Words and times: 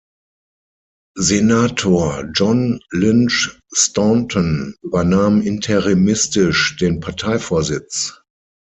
Senator 1.19 2.27
John 2.33 2.79
Lynch-Staunton 2.91 4.73
übernahm 4.81 5.43
interimistisch 5.43 6.75
den 6.77 6.99
Parteivorsitz. 7.01 8.19